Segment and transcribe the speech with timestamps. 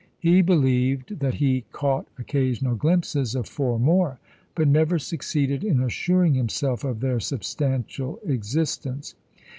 [0.17, 4.17] He believed that he caught occasional glimpses of four more,
[4.55, 9.13] but never succeeded in assuring himself of their substantial existence.